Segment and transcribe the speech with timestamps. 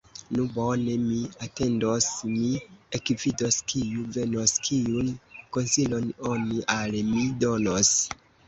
[0.35, 1.17] Nu bone, mi
[1.47, 2.49] atendos, mi
[2.99, 5.13] ekvidos, kiu venos, kiun
[5.59, 7.97] konsilon oni al mi donos!